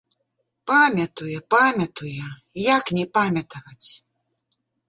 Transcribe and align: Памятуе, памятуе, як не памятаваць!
Памятуе, 0.71 1.35
памятуе, 1.55 2.25
як 2.75 2.85
не 2.99 3.05
памятаваць! 3.19 3.89